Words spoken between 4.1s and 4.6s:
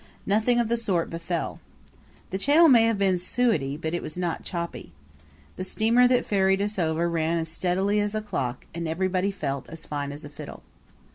not